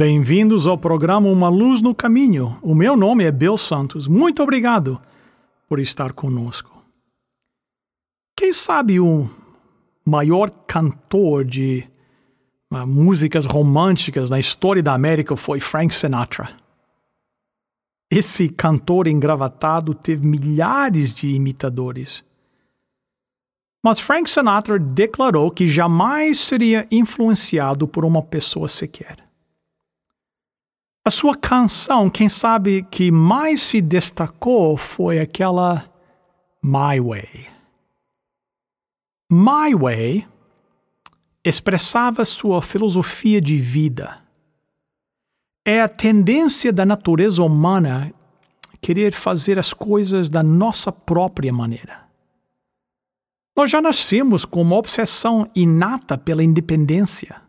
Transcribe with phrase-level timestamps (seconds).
[0.00, 2.58] Bem-vindos ao programa Uma Luz no Caminho.
[2.62, 4.08] O meu nome é Bill Santos.
[4.08, 4.98] Muito obrigado
[5.68, 6.82] por estar conosco.
[8.34, 9.28] Quem sabe o
[10.02, 11.86] maior cantor de
[12.72, 16.48] uh, músicas românticas na história da América foi Frank Sinatra?
[18.10, 22.24] Esse cantor engravatado teve milhares de imitadores.
[23.84, 29.28] Mas Frank Sinatra declarou que jamais seria influenciado por uma pessoa sequer.
[31.04, 35.90] A sua canção, quem sabe que mais se destacou foi aquela
[36.62, 37.48] My Way.
[39.32, 40.28] My Way
[41.42, 44.20] expressava sua filosofia de vida.
[45.64, 48.12] É a tendência da natureza humana
[48.80, 52.08] querer fazer as coisas da nossa própria maneira.
[53.56, 57.40] Nós já nascemos com uma obsessão inata pela independência.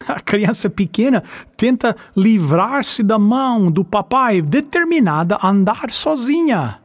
[0.08, 1.22] A criança pequena
[1.56, 6.80] tenta livrar-se da mão do papai, determinada a andar sozinha.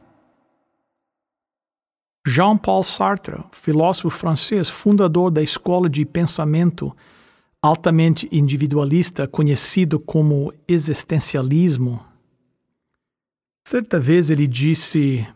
[2.26, 6.94] Jean-Paul Sartre, filósofo francês, fundador da escola de pensamento
[7.62, 12.04] altamente individualista conhecido como existencialismo,
[13.66, 15.26] certa vez ele disse: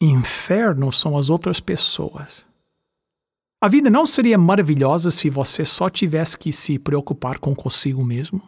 [0.00, 2.44] Inferno são as outras pessoas.
[3.62, 8.42] A vida não seria maravilhosa se você só tivesse que se preocupar com consigo mesmo?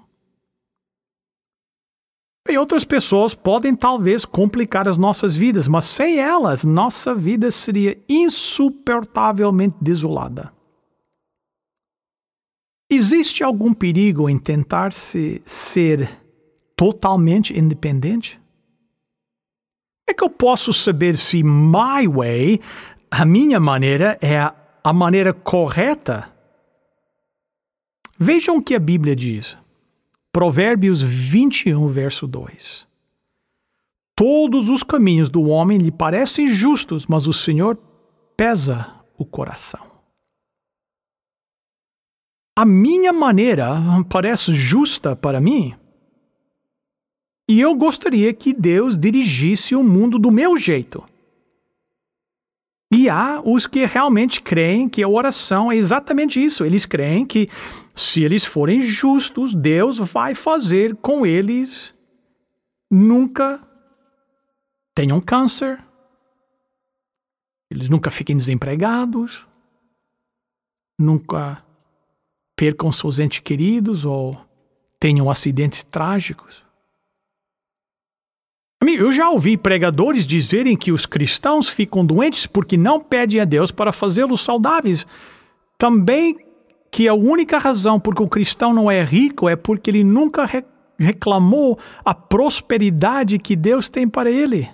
[2.44, 7.96] Bem, outras pessoas podem talvez complicar as nossas vidas, mas sem elas, nossa vida seria
[8.08, 10.52] insuportavelmente desolada.
[12.90, 16.10] Existe algum perigo em tentar -se ser
[16.74, 18.40] totalmente independente?
[20.08, 22.60] É que eu posso saber se my way,
[23.08, 26.30] a minha maneira, é a a maneira correta,
[28.18, 29.56] vejam o que a Bíblia diz.
[30.30, 32.86] Provérbios 21, verso 2.
[34.14, 37.78] Todos os caminhos do homem lhe parecem justos, mas o Senhor
[38.36, 39.84] pesa o coração.
[42.56, 43.74] A minha maneira
[44.10, 45.74] parece justa para mim.
[47.48, 51.02] E eu gostaria que Deus dirigisse o mundo do meu jeito.
[52.94, 56.64] E há os que realmente creem que a oração é exatamente isso.
[56.64, 57.48] Eles creem que
[57.92, 61.92] se eles forem justos, Deus vai fazer com eles
[62.88, 63.60] nunca
[64.94, 65.84] tenham câncer,
[67.68, 69.44] eles nunca fiquem desempregados,
[70.96, 71.56] nunca
[72.54, 74.40] percam seus entes queridos ou
[75.00, 76.63] tenham acidentes trágicos.
[78.92, 83.70] Eu já ouvi pregadores dizerem que os cristãos ficam doentes porque não pedem a Deus
[83.70, 85.06] para fazê-los saudáveis.
[85.78, 86.36] Também
[86.90, 90.64] que a única razão porque o cristão não é rico é porque ele nunca re
[90.96, 94.70] reclamou a prosperidade que Deus tem para ele.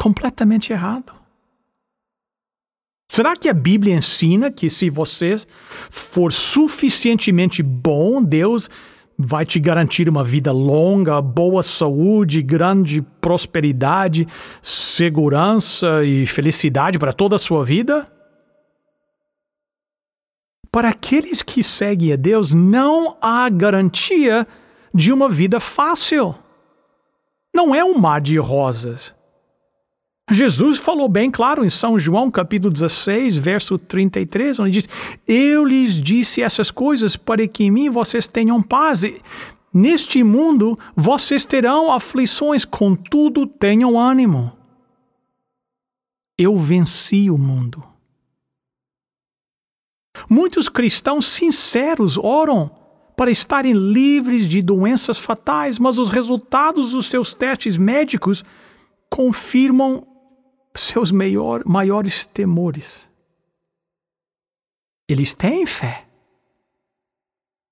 [0.00, 1.12] Completamente errado.
[3.10, 5.36] Será que a Bíblia ensina que se você
[5.90, 8.70] for suficientemente bom, Deus
[9.18, 14.28] vai te garantir uma vida longa, boa saúde, grande prosperidade,
[14.62, 18.04] segurança e felicidade para toda a sua vida?
[20.70, 24.46] Para aqueles que seguem a Deus, não há garantia
[24.94, 26.36] de uma vida fácil.
[27.52, 29.17] Não é um mar de rosas.
[30.30, 34.88] Jesus falou bem claro em São João, capítulo 16, verso 33, onde diz:
[35.26, 39.02] Eu lhes disse essas coisas para que em mim vocês tenham paz.
[39.72, 44.52] Neste mundo vocês terão aflições, contudo tenham ânimo.
[46.36, 47.82] Eu venci o mundo.
[50.28, 52.70] Muitos cristãos sinceros oram
[53.16, 58.44] para estarem livres de doenças fatais, mas os resultados dos seus testes médicos
[59.10, 60.06] confirmam
[60.74, 63.08] seus maior, maiores temores.
[65.08, 66.04] Eles têm fé.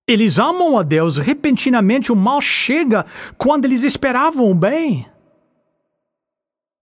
[0.08, 1.19] Eles amam a Deus.
[1.19, 3.04] Repentinamente o mal chega
[3.37, 5.06] quando eles esperavam o bem.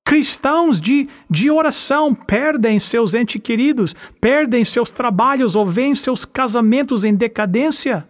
[0.07, 7.05] Cristãos de, de oração perdem seus entes queridos, perdem seus trabalhos ou veem seus casamentos
[7.05, 8.07] em decadência.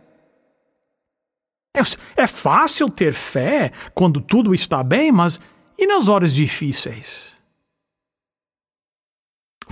[1.76, 5.40] É, é fácil ter fé quando tudo está bem, mas
[5.78, 7.33] e nas horas difíceis?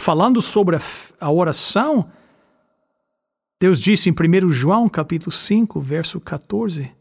[0.03, 0.77] Falando sobre
[1.21, 2.11] a, oração,
[3.61, 6.93] Deus disse em 1 João capítulo 5, verso 14: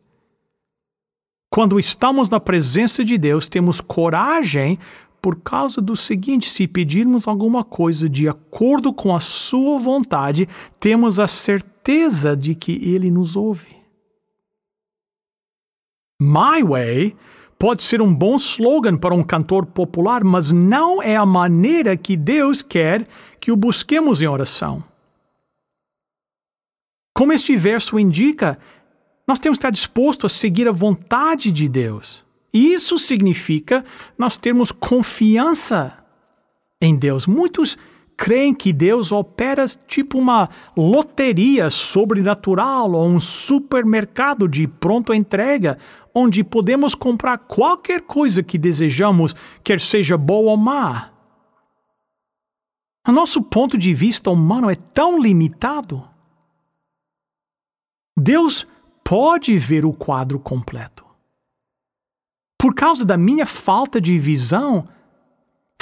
[1.49, 4.77] Quando estamos na presença de Deus, temos coragem
[5.19, 10.47] por causa do seguinte: se pedirmos alguma coisa de acordo com a Sua vontade,
[10.79, 13.81] temos a certeza de que Ele nos ouve.
[16.21, 17.15] My Way
[17.61, 22.17] pode ser um bom slogan para um cantor popular, mas não é a maneira que
[22.17, 23.07] Deus quer
[23.39, 24.83] que o busquemos em oração.
[27.15, 28.57] Como este verso indica,
[29.27, 32.25] nós temos que estar disposto a seguir a vontade de Deus.
[32.51, 33.85] Isso significa
[34.17, 36.03] nós termos confiança
[36.81, 37.27] em Deus.
[37.27, 37.77] Muitos
[38.21, 40.47] creem que Deus opera tipo uma
[40.77, 45.79] loteria sobrenatural ou um supermercado de pronta entrega,
[46.13, 49.33] onde podemos comprar qualquer coisa que desejamos,
[49.63, 51.09] quer seja boa ou má.
[53.07, 56.07] O nosso ponto de vista humano é tão limitado.
[58.15, 58.67] Deus
[59.03, 61.03] pode ver o quadro completo.
[62.55, 64.87] Por causa da minha falta de visão,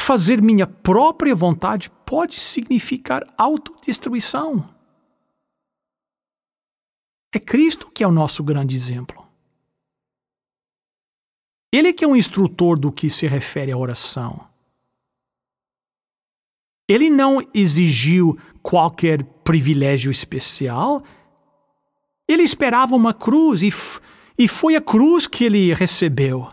[0.10, 4.68] fazer minha própria vontade pode significar autodestruição.
[7.32, 9.24] É Cristo que é o nosso grande exemplo.
[11.72, 14.44] Ele que é um instrutor do que se refere à oração.
[16.88, 21.04] Ele não exigiu qualquer privilégio especial.
[22.28, 23.72] Ele esperava uma cruz e,
[24.36, 26.52] e foi a cruz que ele recebeu.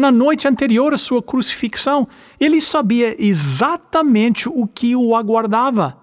[0.00, 2.08] Na noite anterior à sua crucifixão,
[2.40, 5.94] ele sabia exatamente o que o aguardava.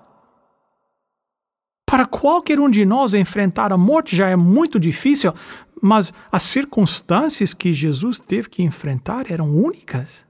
[1.83, 5.33] Para qualquer um de nós enfrentar a morte já é muito difícil,
[5.81, 10.23] mas as circunstâncias que Jesus teve que enfrentar eram únicas.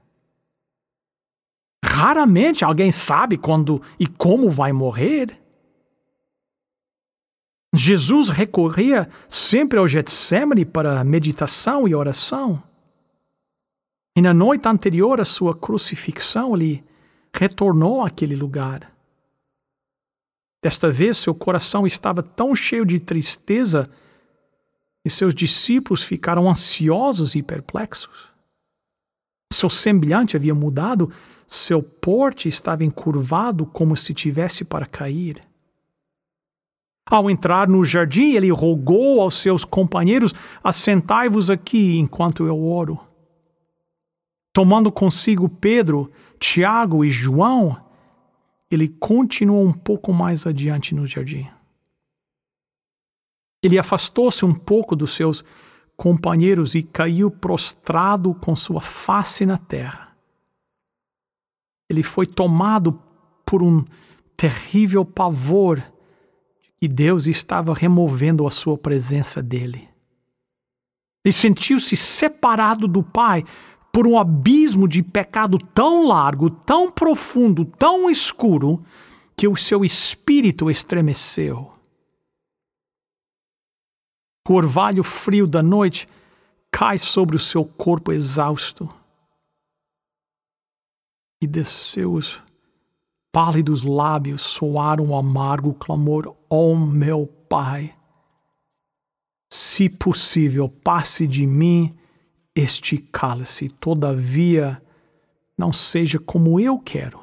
[1.84, 5.38] Raramente alguém sabe quando e como vai morrer.
[7.74, 12.66] Jesus recorria sempre ao Getsemane para meditação e oração.
[14.18, 16.84] E na noite anterior à sua crucifixão, ele
[17.32, 18.92] retornou àquele lugar.
[20.60, 23.88] Desta vez, seu coração estava tão cheio de tristeza
[25.04, 28.28] e seus discípulos ficaram ansiosos e perplexos.
[29.52, 31.12] Seu semblante havia mudado,
[31.46, 35.40] seu porte estava encurvado como se tivesse para cair.
[37.08, 43.06] Ao entrar no jardim, ele rogou aos seus companheiros: Assentai-vos aqui enquanto eu oro.
[44.52, 47.80] Tomando consigo Pedro, Tiago e João,
[48.70, 51.48] ele continuou um pouco mais adiante no jardim.
[53.62, 55.44] Ele afastou-se um pouco dos seus
[55.96, 60.16] companheiros e caiu prostrado com sua face na terra.
[61.90, 63.02] Ele foi tomado
[63.44, 63.84] por um
[64.36, 65.78] terrível pavor
[66.60, 69.88] de que Deus estava removendo a sua presença dele.
[71.24, 73.42] Ele sentiu-se separado do Pai
[73.98, 78.78] por um abismo de pecado tão largo, tão profundo, tão escuro,
[79.36, 81.72] que o seu espírito estremeceu.
[84.48, 86.06] O orvalho frio da noite
[86.70, 88.88] cai sobre o seu corpo exausto.
[91.42, 92.40] E de seus
[93.32, 97.92] pálidos lábios soaram um amargo clamor: Oh, meu Pai,
[99.52, 101.97] se possível, passe de mim
[102.58, 104.82] este cálice, todavia,
[105.56, 107.22] não seja como eu quero,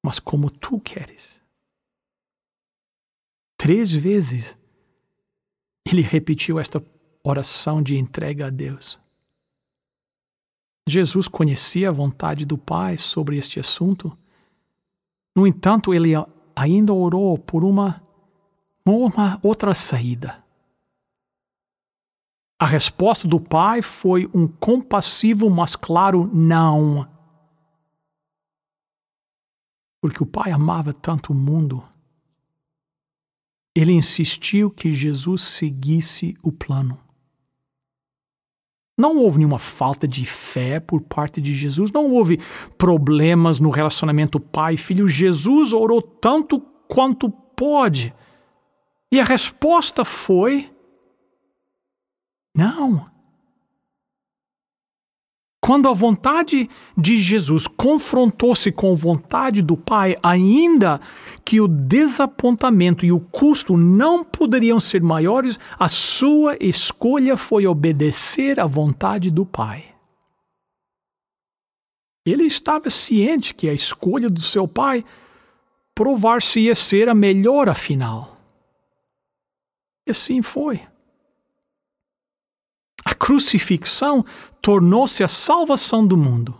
[0.00, 1.40] mas como tu queres.
[3.58, 4.56] Três vezes
[5.84, 6.82] ele repetiu esta
[7.24, 9.00] oração de entrega a Deus.
[10.88, 14.16] Jesus conhecia a vontade do Pai sobre este assunto.
[15.34, 16.12] No entanto, ele
[16.54, 18.00] ainda orou por uma,
[18.86, 20.41] uma outra saída.
[22.62, 27.08] A resposta do pai foi um compassivo, mas claro não.
[30.00, 31.82] Porque o pai amava tanto o mundo.
[33.76, 37.00] Ele insistiu que Jesus seguisse o plano.
[38.96, 42.38] Não houve nenhuma falta de fé por parte de Jesus, não houve
[42.78, 45.08] problemas no relacionamento pai-filho.
[45.08, 48.14] Jesus orou tanto quanto pode.
[49.10, 50.72] E a resposta foi
[52.54, 53.10] não.
[55.64, 56.68] Quando a vontade
[56.98, 61.00] de Jesus confrontou-se com a vontade do Pai, ainda
[61.44, 68.58] que o desapontamento e o custo não poderiam ser maiores, a sua escolha foi obedecer
[68.58, 69.94] à vontade do Pai.
[72.26, 75.04] Ele estava ciente que a escolha do seu pai
[75.94, 78.36] provar-se-ia ser a melhor afinal.
[80.06, 80.80] E assim foi.
[83.04, 84.24] A crucifixão
[84.60, 86.58] tornou-se a salvação do mundo.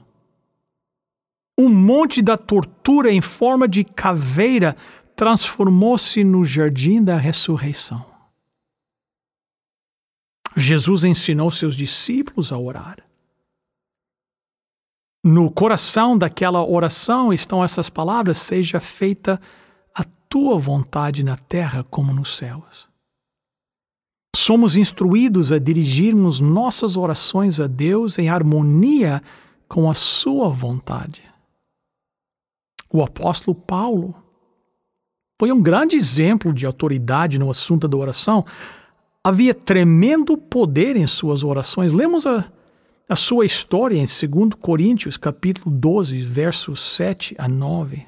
[1.59, 4.77] O monte da tortura em forma de caveira
[5.15, 8.05] transformou-se no jardim da ressurreição.
[10.57, 12.99] Jesus ensinou seus discípulos a orar.
[15.25, 19.41] No coração daquela oração estão essas palavras: Seja feita
[19.95, 22.92] a tua vontade na terra como nos céus.
[24.43, 29.23] Somos instruídos a dirigirmos nossas orações a Deus em harmonia
[29.69, 31.23] com a Sua vontade.
[32.93, 34.17] O apóstolo Paulo
[35.41, 38.45] foi um grande exemplo de autoridade no assunto da oração.
[39.23, 41.93] Havia tremendo poder em suas orações.
[41.93, 42.51] Lemos a
[43.09, 48.07] a sua história em 2 Coríntios, capítulo 12, versos 7 a 9.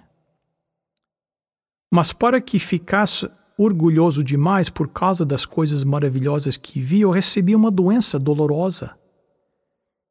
[1.92, 7.54] Mas para que ficasse orgulhoso demais por causa das coisas maravilhosas que vi, eu recebi
[7.54, 8.96] uma doença dolorosa,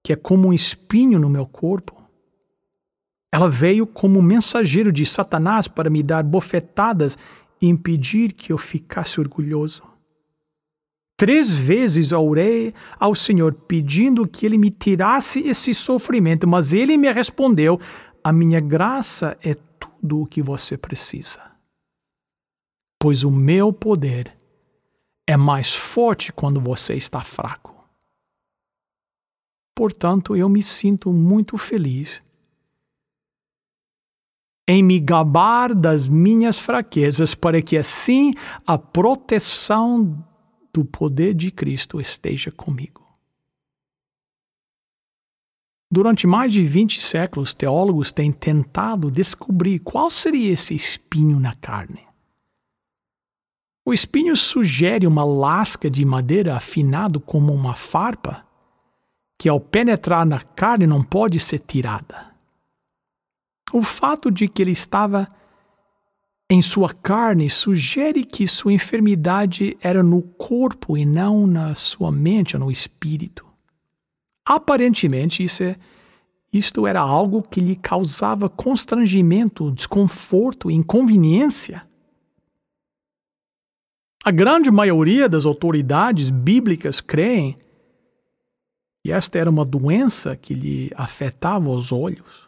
[0.04, 2.02] que é como um espinho no meu corpo.
[3.32, 7.18] Ela veio como mensageiro de Satanás para me dar bofetadas
[7.62, 9.84] e impedir que eu ficasse orgulhoso.
[11.18, 17.12] Três vezes orei ao Senhor pedindo que Ele me tirasse esse sofrimento, mas Ele me
[17.12, 17.80] respondeu:
[18.24, 21.53] A minha graça é tudo o que você precisa.
[23.04, 24.34] Pois o meu poder
[25.28, 27.86] é mais forte quando você está fraco.
[29.76, 32.22] Portanto, eu me sinto muito feliz
[34.66, 38.34] em me gabar das minhas fraquezas, para que assim
[38.66, 40.26] a proteção
[40.74, 43.06] do poder de Cristo esteja comigo.
[45.92, 52.13] Durante mais de 20 séculos, teólogos têm tentado descobrir qual seria esse espinho na carne.
[53.86, 58.46] O espinho sugere uma lasca de madeira afinado como uma farpa,
[59.38, 62.32] que ao penetrar na carne não pode ser tirada.
[63.74, 65.28] O fato de que ele estava
[66.50, 72.56] em sua carne sugere que sua enfermidade era no corpo e não na sua mente
[72.56, 73.46] ou no espírito.
[74.46, 75.76] Aparentemente, isso é,
[76.54, 81.86] isto era algo que lhe causava constrangimento, desconforto inconveniência.
[84.24, 87.56] A grande maioria das autoridades bíblicas creem
[89.04, 92.44] que esta era uma doença que lhe afetava os olhos.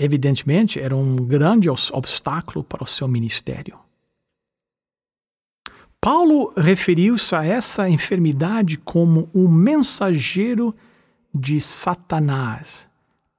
[0.00, 3.78] evidentemente, era um grande obstáculo para o seu ministério.
[6.00, 10.74] Paulo referiu-se a essa enfermidade como um mensageiro
[11.34, 12.88] de Satanás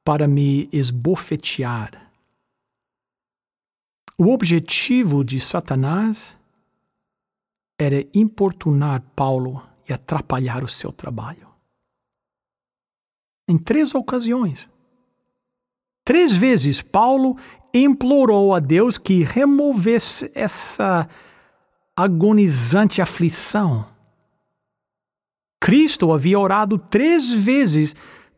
[0.06, 2.11] para me esbofetear.
[4.24, 6.38] O objetivo de Satanás
[7.76, 11.48] era importunar Paulo e atrapalhar o seu trabalho.
[13.50, 14.70] Em três ocasiões,
[16.04, 17.36] Três vezes Paulo
[17.74, 21.08] implorou a Deus que removesse essa
[21.96, 23.88] agonizante aflição.
[25.60, 27.96] Cristo havia orado três vezes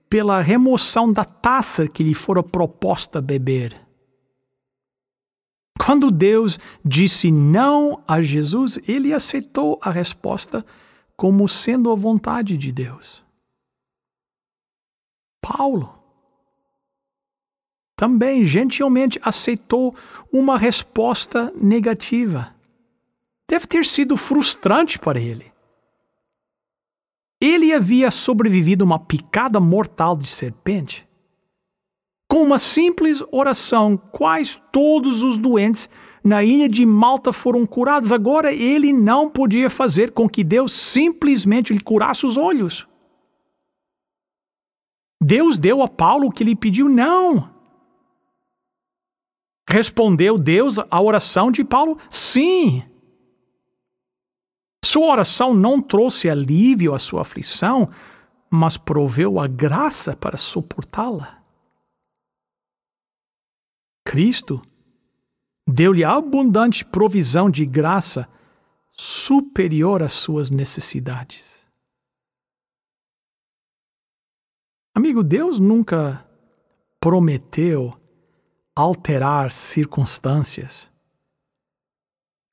[0.10, 3.83] pela remoção da taça que lhe fora proposta beber.
[5.86, 10.66] Quando Deus disse não a Jesus, ele aceitou a resposta
[11.16, 13.22] como sendo a vontade de Deus.
[15.42, 16.02] Paulo
[17.98, 19.94] também gentilmente aceitou
[20.32, 22.56] uma resposta negativa.
[23.48, 25.52] Deve ter sido frustrante para ele.
[27.42, 31.06] Ele havia sobrevivido a uma picada mortal de serpente.
[32.34, 35.88] Com uma simples oração, quais todos os doentes
[36.24, 38.12] na ilha de Malta foram curados.
[38.12, 42.88] Agora ele não podia fazer com que Deus simplesmente lhe curasse os olhos.
[45.22, 46.90] Deus deu a Paulo o que ele pediu?
[46.90, 47.54] Não.
[49.70, 52.00] Respondeu Deus à oração de Paulo?
[52.10, 52.82] Sim.
[54.84, 57.92] Sua oração não trouxe alívio à sua aflição,
[58.50, 61.43] mas proveu a graça para suportá-la.
[64.14, 64.62] Cristo
[65.68, 68.30] deu-lhe abundante provisão de graça
[68.92, 71.66] superior às suas necessidades.
[74.94, 76.30] Amigo, Deus nunca
[77.00, 78.00] prometeu
[78.76, 80.88] alterar circunstâncias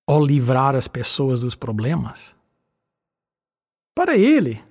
[0.09, 2.35] ou livrar as pessoas dos problemas.
[3.95, 4.65] Para Ele,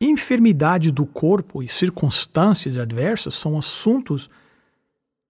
[0.00, 4.28] enfermidade do corpo e circunstâncias adversas são assuntos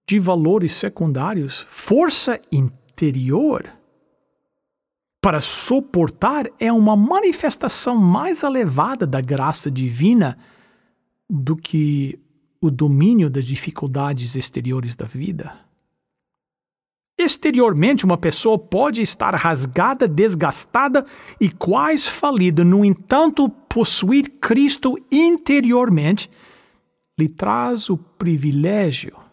[0.07, 1.65] de valores secundários.
[1.69, 3.71] Força interior
[5.21, 10.37] para suportar é uma manifestação mais elevada da graça divina
[11.27, 12.19] do que
[12.61, 15.57] o domínio das dificuldades exteriores da vida.
[17.17, 21.03] Exteriormente, uma pessoa pode estar rasgada, desgastada
[21.39, 26.29] e quase falida, no entanto, possuir Cristo interiormente
[27.17, 29.24] lhe traz o privilégio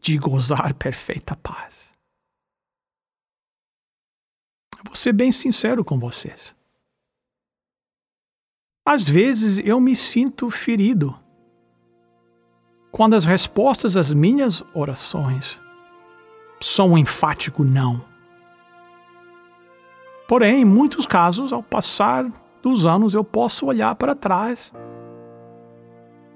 [0.00, 1.92] de gozar perfeita paz.
[4.84, 6.54] Vou ser bem sincero com vocês.
[8.86, 11.18] Às vezes eu me sinto ferido
[12.90, 15.60] quando as respostas às minhas orações
[16.60, 18.04] são um enfático não.
[20.26, 22.30] Porém, em muitos casos, ao passar
[22.62, 24.72] dos anos, eu posso olhar para trás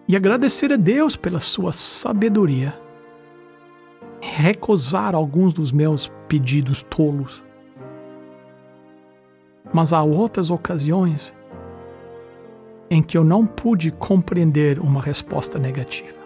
[0.08, 2.78] e agradecer a Deus pela sua sabedoria,
[4.22, 7.42] recusar alguns dos meus pedidos tolos
[9.72, 11.32] mas há outras ocasiões
[12.90, 16.20] em que eu não pude compreender uma resposta negativa.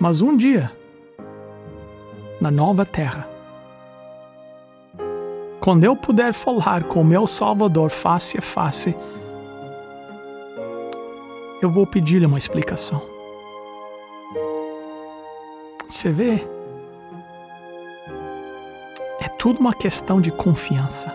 [0.00, 0.72] Mas um dia,
[2.40, 3.28] na nova terra,
[5.60, 8.96] quando eu puder falar com meu Salvador face a face,
[11.62, 13.11] eu vou pedir-lhe uma explicação.
[16.02, 16.52] Você vê?
[19.38, 21.12] tudo uma questão de confiança.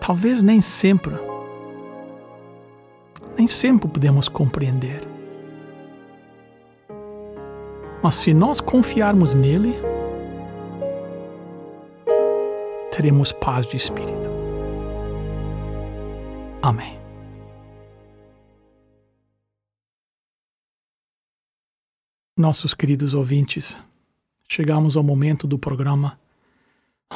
[0.00, 1.14] Talvez nem sempre,
[3.36, 5.02] nem sempre podemos compreender.
[8.02, 9.76] Mas se nós confiarmos nele,
[12.90, 14.30] teremos paz de espírito.
[16.62, 17.03] Amém.
[22.36, 23.78] Nossos queridos ouvintes,
[24.48, 26.18] chegamos ao momento do programa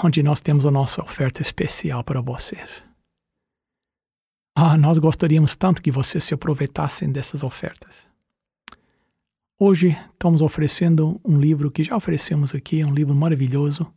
[0.05, 2.85] onde nós temos a nossa oferta especial para vocês.
[4.55, 8.07] Ah, nós gostaríamos tanto que vocês se aproveitassem dessas ofertas.
[9.59, 13.93] Hoje estamos oferecendo um livro que já oferecemos aqui, é um livro maravilhoso.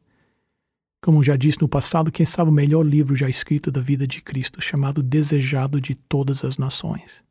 [1.04, 4.24] Como já disse no passado, quem sabe o melhor livro já escrito da vida de
[4.24, 7.22] Cristo, chamado Desejado de Todas as Nações.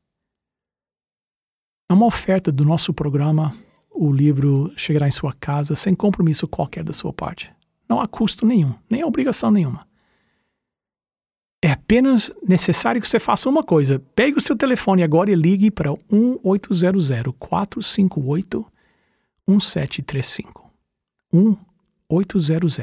[1.91, 3.53] É uma oferta do nosso programa
[3.91, 7.53] o livro chegará em sua casa sem compromisso qualquer da sua parte.
[7.89, 9.87] Não há custo nenhum, nem obrigação nenhuma.
[11.63, 13.99] É apenas necessário que você faça uma coisa.
[14.15, 18.67] Pegue o seu telefone agora e ligue para 1800 458
[19.47, 20.71] 1735.
[22.11, 22.79] 1800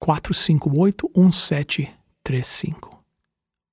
[0.00, 2.98] 458 1735.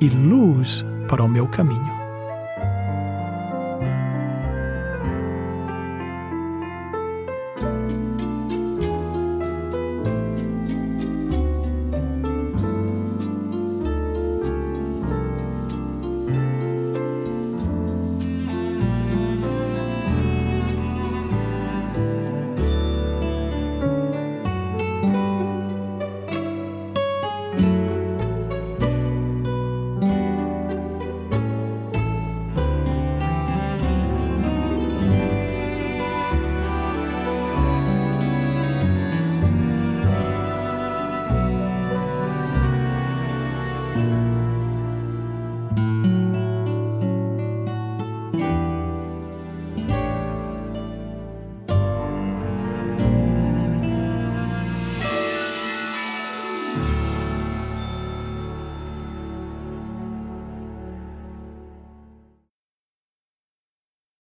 [0.00, 1.97] e luz para o meu caminho.